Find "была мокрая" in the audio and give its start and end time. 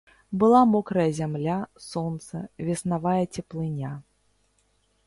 0.43-1.05